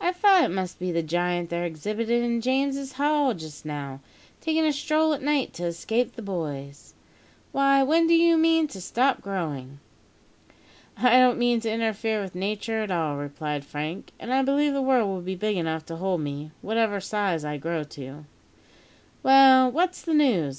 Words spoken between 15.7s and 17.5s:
to hold me, whatever size